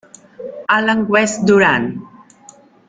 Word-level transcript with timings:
Alan 0.77 1.05
West-Durán. 1.11 1.83